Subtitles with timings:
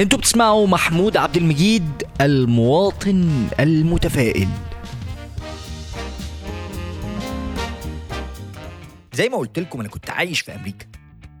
[0.00, 4.48] أنتوا بتسمعوا محمود عبد المجيد المواطن المتفائل.
[9.12, 10.86] زي ما قلت لكم أنا كنت عايش في أمريكا.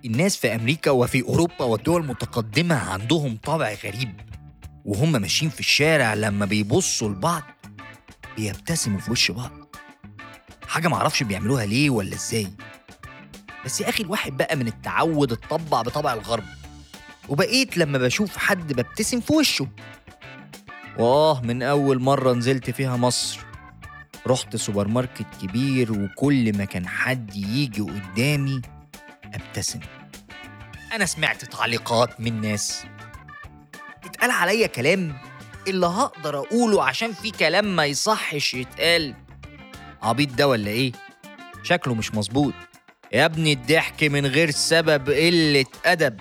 [0.04, 4.20] الناس في أمريكا وفي أوروبا والدول المتقدمة عندهم طابع غريب
[4.84, 7.42] وهم ماشيين في الشارع لما بيبصوا لبعض
[8.36, 9.50] بيبتسموا في وش بعض.
[10.68, 12.48] حاجة معرفش بيعملوها ليه ولا إزاي.
[13.64, 16.44] بس يا أخي الواحد بقى من التعود اتطبع بطبع الغرب.
[17.28, 19.68] وبقيت لما بشوف حد ببتسم في وشه.
[20.98, 23.40] واه من أول مرة نزلت فيها مصر.
[24.26, 28.62] رحت سوبر ماركت كبير وكل ما كان حد يجي قدامي
[29.24, 29.80] أبتسم.
[30.92, 32.84] أنا سمعت تعليقات من ناس.
[34.04, 35.16] اتقال عليا كلام
[35.68, 39.14] اللي هقدر أقوله عشان في كلام ما يصحش يتقال.
[40.02, 40.92] عبيط ده ولا إيه؟
[41.62, 42.54] شكله مش مظبوط.
[43.12, 46.20] يا ابني الضحك من غير سبب قلة أدب.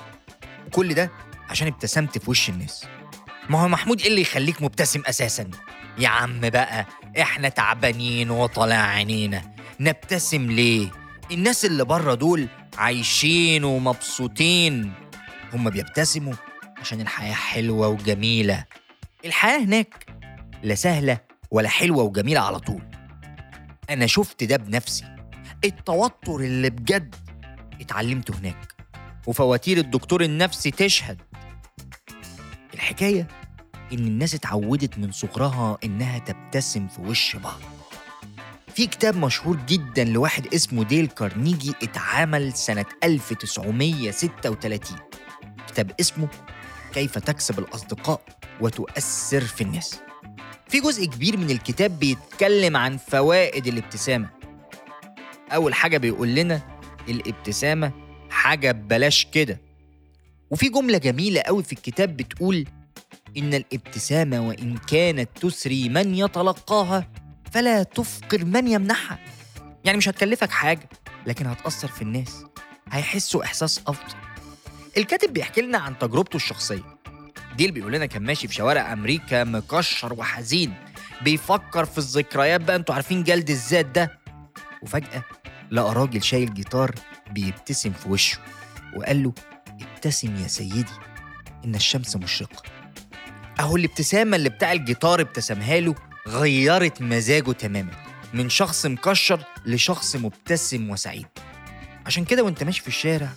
[0.67, 1.11] وكل ده
[1.49, 2.85] عشان ابتسمت في وش الناس.
[3.49, 5.49] ما هو محمود إيه اللي يخليك مبتسم أساسا؟
[5.97, 6.85] يا عم بقى
[7.21, 9.53] إحنا تعبانين وطالع عينينا.
[9.79, 10.91] نبتسم ليه؟
[11.31, 14.93] الناس اللي بره دول عايشين ومبسوطين.
[15.53, 16.33] هم بيبتسموا
[16.77, 18.65] عشان الحياة حلوة وجميلة.
[19.25, 20.05] الحياة هناك
[20.63, 21.19] لا سهلة
[21.51, 22.81] ولا حلوة وجميلة على طول.
[23.89, 25.05] أنا شفت ده بنفسي.
[25.65, 27.15] التوتر اللي بجد
[27.81, 28.76] اتعلمته هناك.
[29.27, 31.21] وفواتير الدكتور النفسي تشهد.
[32.73, 33.27] الحكاية
[33.93, 37.59] إن الناس اتعودت من صغرها إنها تبتسم في وش بعض.
[38.75, 44.97] في كتاب مشهور جدا لواحد اسمه ديل كارنيجي اتعمل سنة 1936
[45.67, 46.27] كتاب اسمه
[46.93, 48.21] كيف تكسب الأصدقاء
[48.61, 49.99] وتؤثر في الناس.
[50.67, 54.29] في جزء كبير من الكتاب بيتكلم عن فوائد الابتسامة.
[55.51, 56.61] أول حاجة بيقول لنا
[57.09, 58.06] الابتسامة
[58.47, 59.59] حاجة ببلاش كده.
[60.51, 62.65] وفي جملة جميلة قوي في الكتاب بتقول
[63.37, 67.11] إن الابتسامة وإن كانت تسري من يتلقاها
[67.51, 69.19] فلا تفقر من يمنحها.
[69.85, 70.89] يعني مش هتكلفك حاجة
[71.25, 72.43] لكن هتأثر في الناس
[72.91, 74.15] هيحسوا إحساس أفضل.
[74.97, 76.97] الكاتب بيحكي لنا عن تجربته الشخصية.
[77.57, 80.73] ديل بيقول لنا كان ماشي في شوارع أمريكا مكشر وحزين
[81.21, 84.19] بيفكر في الذكريات بقى أنتوا عارفين جلد الذات ده.
[84.81, 85.23] وفجأة
[85.71, 86.95] لقى راجل شايل جيتار
[87.31, 88.37] بيبتسم في وشه
[88.95, 89.33] وقال له
[89.81, 90.85] ابتسم يا سيدي
[91.65, 92.63] إن الشمس مشرقة.
[93.59, 95.95] أهو الابتسامة اللي بتاع الجيتار ابتسمها له
[96.27, 97.91] غيرت مزاجه تماما
[98.33, 101.27] من شخص مكشر لشخص مبتسم وسعيد.
[102.05, 103.29] عشان كده وأنت ماشي في الشارع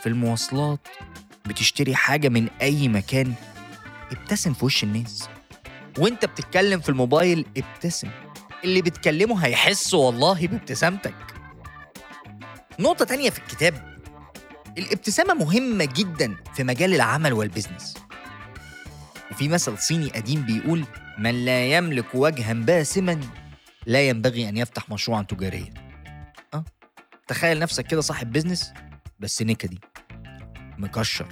[0.00, 0.88] في المواصلات
[1.46, 3.34] بتشتري حاجة من أي مكان
[4.12, 5.28] ابتسم في وش الناس.
[5.98, 8.08] وأنت بتتكلم في الموبايل ابتسم.
[8.64, 11.14] اللي بتكلمه هيحس والله بابتسامتك.
[12.78, 13.96] نقطة تانية في الكتاب.
[14.78, 17.94] الابتسامة مهمة جدا في مجال العمل والبزنس
[19.30, 20.84] وفي مثل صيني قديم بيقول
[21.18, 23.20] من لا يملك وجها باسما
[23.86, 25.74] لا ينبغي أن يفتح مشروعا تجاريا.
[26.54, 26.64] أه؟
[27.28, 28.72] تخيل نفسك كده صاحب business
[29.20, 29.80] بس نكدي
[30.78, 31.26] مكشر.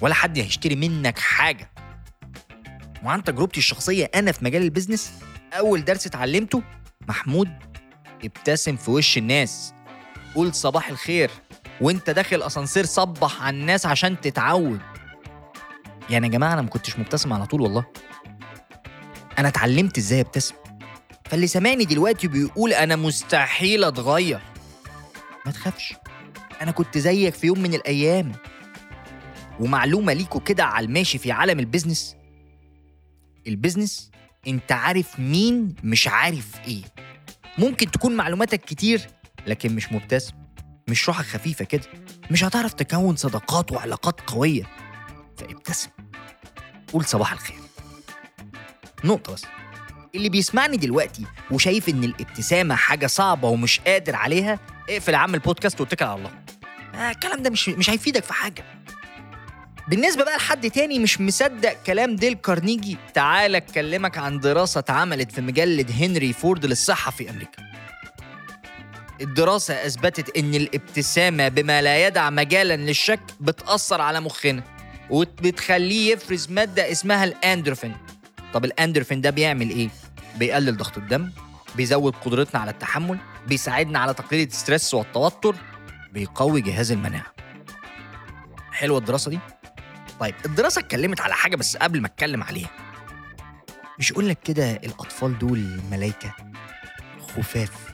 [0.00, 1.70] ولا حد هيشتري منك حاجة.
[3.04, 5.12] وعن تجربتي الشخصية أنا في مجال ال business
[5.52, 6.62] أول درس اتعلمته
[7.08, 7.48] محمود
[8.24, 9.74] ابتسم في وش الناس.
[10.36, 11.30] قول صباح الخير
[11.80, 14.80] وانت داخل أسانسير صبح على الناس عشان تتعود.
[16.10, 17.84] يعني يا جماعة أنا ما كنتش مبتسم على طول والله.
[19.38, 20.54] أنا اتعلمت إزاي أبتسم؟
[21.24, 24.40] فاللي سامعني دلوقتي بيقول أنا مستحيل أتغير.
[25.46, 25.94] ما تخافش
[26.62, 28.32] أنا كنت زيك في يوم من الأيام.
[29.60, 32.16] ومعلومة ليكوا كده على الماشي في عالم ال business.
[33.46, 34.10] ال business
[34.46, 36.82] أنت عارف مين مش عارف إيه.
[37.58, 39.06] ممكن تكون معلوماتك كتير
[39.46, 40.34] لكن مش مبتسم
[40.88, 41.82] مش روحك خفيفة كده
[42.30, 44.62] مش هتعرف تكون صداقات وعلاقات قوية.
[45.38, 45.90] فابتسم.
[46.92, 47.56] قول صباح الخير.
[49.04, 49.44] نقطة بس.
[50.14, 54.58] اللي بيسمعني دلوقتي وشايف إن الابتسامة حاجة صعبة ومش قادر عليها
[54.90, 56.30] اقفل عم البودكاست واتكل على الله.
[56.94, 58.64] آه الكلام ده مش مش هيفيدك في حاجة.
[59.88, 65.40] بالنسبة بقى لحد تاني مش مصدق كلام ديل كارنيجي تعال أكلمك عن دراسة اتعملت في
[65.40, 67.62] مجلة هنري فورد للصحة في أمريكا.
[69.20, 74.62] الدراسة أثبتت إن الابتسامة بما لا يدع مجالا للشك بتأثر على مخنا
[75.10, 77.96] وبتخليه يفرز مادة اسمها الأندروفين
[78.54, 79.88] طب الأندروفين ده بيعمل إيه؟
[80.38, 81.30] بيقلل ضغط الدم
[81.76, 85.56] بيزود قدرتنا على التحمل بيساعدنا على تقليل الستريس والتوتر
[86.12, 87.26] بيقوي جهاز المناعة.
[88.72, 89.38] حلوة الدراسة دي؟
[90.20, 92.70] طيب الدراسة اتكلمت على حاجة بس قبل ما اتكلم عليها.
[93.98, 96.34] مش يقول لك كده الأطفال دول ملايكة؟
[97.36, 97.85] خفاف.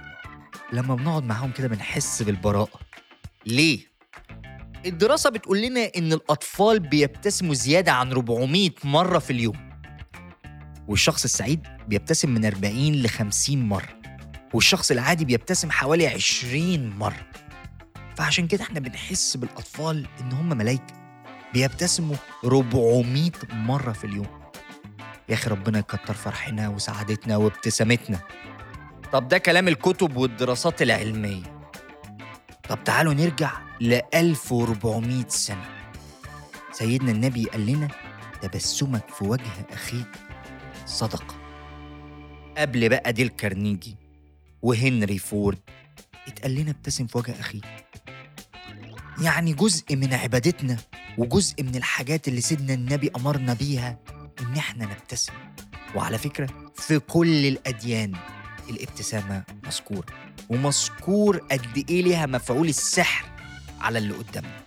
[0.73, 2.81] لما بنقعد معاهم كده بنحس بالبراءة.
[3.47, 3.93] ليه؟
[4.87, 9.73] الدراسة بتقول لنا إن الأطفال بيبتسموا زيادة عن 400 مرة في اليوم.
[10.89, 14.03] والشخص السعيد بيبتسم من 40 ل 50 مرة.
[14.55, 17.27] والشخص العادي بيبتسم حوالي 20 مرة.
[18.17, 20.95] فعشان كده إحنا بنحس بالأطفال إن هم ملايكة.
[21.55, 24.43] بيبتسموا 400 مرة في اليوم.
[25.29, 28.21] يا أخي ربنا يكتر فرحنا وسعادتنا وابتسامتنا.
[29.13, 31.43] طب ده كلام الكتب والدراسات العلمية.
[32.69, 35.65] طب تعالوا نرجع ل 1400 سنة.
[36.73, 37.89] سيدنا النبي قال لنا
[38.43, 40.09] تبسمك في وجه أخيك
[40.87, 41.35] صدقة.
[42.59, 43.97] قبل بقى ديل كارنيجي
[44.63, 45.59] وهنري فورد
[46.29, 47.65] اتقال لنا ابتسم في وجه أخيك.
[49.23, 50.77] يعني جزء من عبادتنا
[51.19, 53.99] وجزء من الحاجات اللي سيدنا النبي أمرنا بيها
[54.41, 55.33] إن إحنا نبتسم.
[55.95, 58.13] وعلى فكرة في كل الأديان
[58.71, 60.07] الابتسامة مذكورة
[60.49, 63.25] ومذكور قد إيه ليها مفعول السحر
[63.81, 64.61] على اللي قدامنا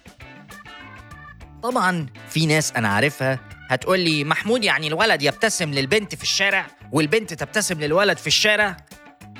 [1.63, 3.39] طبعا في ناس أنا عارفها
[3.69, 8.77] هتقول لي محمود يعني الولد يبتسم للبنت في الشارع والبنت تبتسم للولد في الشارع.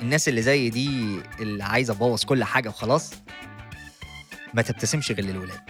[0.02, 3.12] الناس اللي زي دي اللي عايزة تبوظ كل حاجة وخلاص
[4.54, 5.60] ما تبتسمش غير للولاد.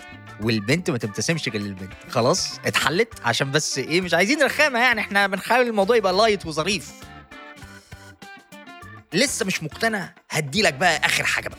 [0.41, 1.93] والبنت ما تبتسمش غير للبنت.
[2.09, 5.01] خلاص اتحلت عشان بس إيه مش عايزين رخامة يعني.
[5.01, 6.93] إحنا بنحاول الموضوع يبقى لايت وظريف.
[9.15, 11.59] لسه مش مقتنع هديلك بقى آخر حاجة بقى.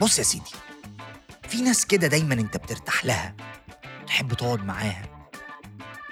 [0.00, 0.50] بص يا سيدي
[1.48, 3.34] في ناس كده دايما أنت بترتاح لها
[4.06, 5.02] تحب تقعد معاها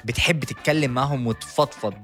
[0.05, 1.95] بتحب تتكلم معاهم وتفضفض.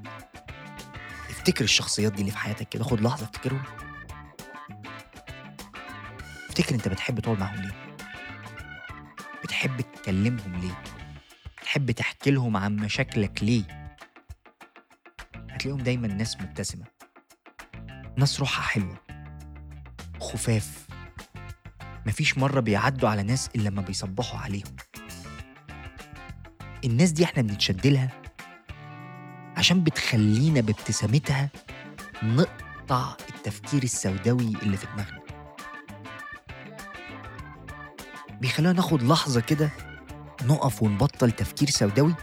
[1.29, 3.63] افتكر الشخصيات دي اللي في حياتك كده خد لحظة افتكرهم.
[6.49, 7.73] افتكر أنت بتحب تقعد معاهم ليه؟
[9.43, 10.81] بتحب تكلمهم ليه؟
[11.61, 13.63] بتحب تحكي لهم عن مشاكلك ليه؟
[15.49, 16.92] هتلاقيهم دايما ناس مبتسمة.
[18.17, 18.97] ناس روحها حلوة.
[20.19, 20.87] خفاف.
[22.05, 24.75] مفيش مرة بيعدوا على ناس إلا لما بيصبحوا عليهم.
[26.85, 28.09] الناس دي إحنا بنتشد لها
[29.57, 31.49] عشان بتخلينا بابتسامتها
[32.23, 35.19] نقطع التفكير السوداوي اللي في دماغنا.
[38.41, 39.69] بيخلينا ناخد لحظة كده
[40.43, 42.15] نقف ونبطل تفكير سوداوي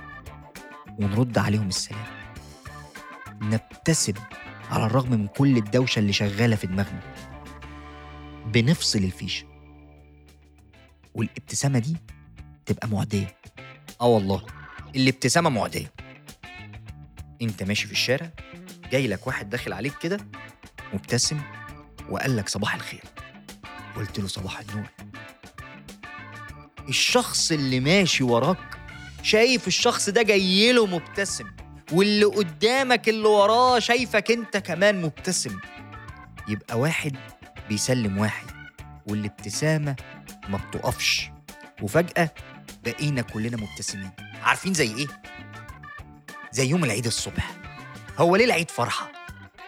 [0.99, 2.07] ونرد عليهم السلام.
[3.43, 4.15] نبتسم
[4.71, 7.01] على الرغم من كل الدوشة اللي شغالة في دماغنا.
[8.47, 9.45] بنفصل الفيشة.
[11.15, 11.97] والابتسامة دي
[12.67, 13.37] تبقى معدية.
[14.01, 14.47] آه والله
[14.97, 15.93] الابتسامة معدية.
[17.43, 18.31] أنت ماشي في الشارع
[18.91, 20.19] جاي لك واحد داخل عليك كده
[20.95, 21.41] مبتسم
[22.11, 23.03] وقال لك صباح الخير.
[23.97, 24.87] قلت له صباح النور.
[26.89, 28.79] الشخص اللي ماشي وراك
[29.23, 31.47] شايف الشخص ده جاي له مبتسم.
[31.93, 35.59] واللي قدامك اللي وراه شايفك انت كمان مبتسم.
[36.49, 37.17] يبقى واحد
[37.69, 38.47] بيسلم واحد
[39.07, 39.97] والابتسامة
[40.49, 41.31] ما بتقفش.
[41.83, 42.31] وفجأة
[42.85, 44.11] بقينا كلنا مبتسمين.
[44.43, 45.07] عارفين زي إيه؟
[46.53, 47.53] زي يوم العيد الصبح.
[48.19, 49.13] هو ليه العيد فرحة؟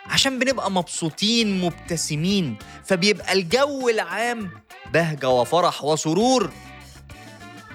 [0.07, 4.51] عشان بنبقى مبسوطين مبتسمين فبيبقى الجو العام
[4.93, 6.53] بهجة وفرح وسرور.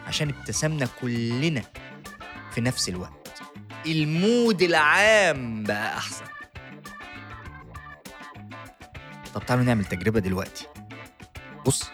[0.07, 1.61] عشان ابتسمنا كلنا
[2.51, 3.16] في نفس الوقت.
[3.85, 6.25] المود العام بقى أحسن.
[9.33, 10.67] طب تعالوا نعمل تجربة دلوقتي.
[11.65, 11.89] بص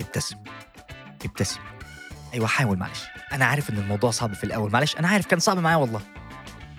[0.00, 0.36] ابتسم
[1.24, 1.60] ابتسم.
[2.34, 3.04] أيوه حاول معلش.
[3.32, 4.70] أنا عارف إن الموضوع صعب في الأول.
[4.72, 6.00] معلش أنا عارف كان صعب معايا والله.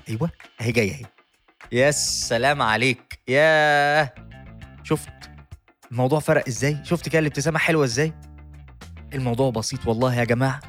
[0.10, 0.30] أيوه
[0.62, 1.06] أهي جاية أهي.
[1.72, 3.20] يا سلام عليك.
[3.28, 4.14] يا
[4.84, 5.10] شفت؟
[5.92, 8.14] الموضوع فرق إزاي؟ شفت كده الابتسامة حلوة إزاي؟
[9.14, 10.60] الموضوع بسيط والله يا جماعة.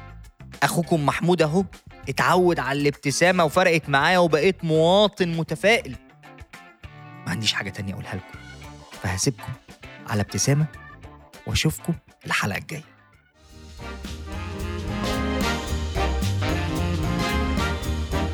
[0.63, 1.65] أخوكم محمود أهو.
[2.09, 5.95] اتعود على الابتسامة وفرقت معايا وبقيت مواطن متفائل.
[7.25, 8.39] ما عنديش حاجة تانية أقولها لكم.
[9.03, 9.53] فهسيبكم
[10.07, 10.65] على ابتسامة
[11.47, 11.93] وأشوفكم
[12.25, 12.83] الحلقة الجاية.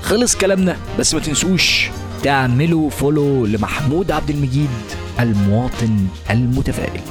[0.01, 1.90] خلص كلامنا بس ما تنسوش
[2.24, 4.70] تعملوا فولو لمحمود عبد المجيد
[5.20, 7.01] المواطن المتفائل.